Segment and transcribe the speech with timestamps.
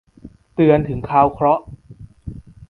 [0.53, 1.63] เตือนถึงคราวเคราะห์